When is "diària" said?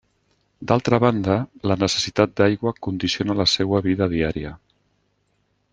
4.15-4.55